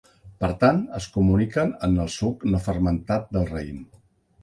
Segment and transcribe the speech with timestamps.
[0.43, 3.89] Per tant, es comuniquen en el suc no fermentat del raïm.